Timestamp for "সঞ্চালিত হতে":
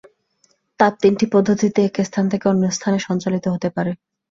3.07-3.69